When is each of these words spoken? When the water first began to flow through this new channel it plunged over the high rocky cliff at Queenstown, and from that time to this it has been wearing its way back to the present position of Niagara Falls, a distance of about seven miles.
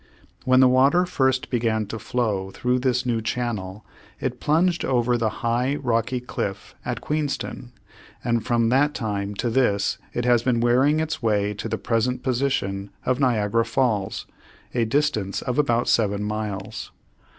When 0.45 0.61
the 0.61 0.67
water 0.67 1.05
first 1.05 1.51
began 1.51 1.85
to 1.85 1.99
flow 1.99 2.49
through 2.49 2.79
this 2.79 3.05
new 3.05 3.21
channel 3.21 3.85
it 4.19 4.39
plunged 4.39 4.83
over 4.83 5.15
the 5.15 5.29
high 5.45 5.75
rocky 5.75 6.19
cliff 6.19 6.73
at 6.83 7.01
Queenstown, 7.01 7.71
and 8.23 8.43
from 8.43 8.69
that 8.69 8.95
time 8.95 9.35
to 9.35 9.51
this 9.51 9.99
it 10.11 10.25
has 10.25 10.41
been 10.41 10.59
wearing 10.59 10.99
its 10.99 11.21
way 11.21 11.51
back 11.51 11.59
to 11.59 11.69
the 11.69 11.77
present 11.77 12.23
position 12.23 12.89
of 13.05 13.19
Niagara 13.19 13.63
Falls, 13.63 14.25
a 14.73 14.85
distance 14.85 15.43
of 15.43 15.59
about 15.59 15.87
seven 15.87 16.23
miles. 16.23 16.89